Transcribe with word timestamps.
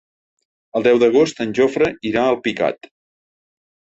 El 0.79 0.85
deu 0.87 1.01
d'agost 1.03 1.41
en 1.45 1.53
Jofre 1.59 1.89
irà 2.13 2.23
a 2.23 2.31
Alpicat. 2.37 2.89